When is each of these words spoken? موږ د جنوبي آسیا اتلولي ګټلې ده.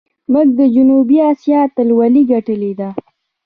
موږ 0.31 0.47
د 0.59 0.61
جنوبي 0.75 1.17
آسیا 1.31 1.57
اتلولي 1.67 2.23
ګټلې 2.31 2.71
ده. 2.79 2.89